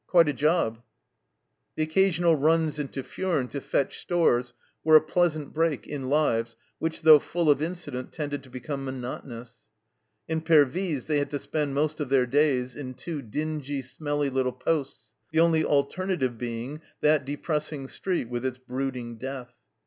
[0.07, 0.81] Quite a job!"
[1.75, 7.03] The occasional runs into Furnes to fetch stores were a pleasant break in lives which,
[7.03, 9.59] though full of incident, tended to become monotonous.
[10.27, 14.51] In Pervyse they had to spend most of their days in" two dingy, smelly, little
[14.53, 19.53] posies" the only alterna tive being that depressing street with its brooding death.